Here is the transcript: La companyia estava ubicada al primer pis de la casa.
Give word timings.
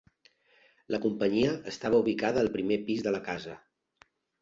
La 0.95 0.99
companyia 1.03 1.53
estava 1.73 2.01
ubicada 2.07 2.45
al 2.47 2.53
primer 2.59 2.83
pis 2.91 3.09
de 3.09 3.17
la 3.19 3.25
casa. 3.33 3.59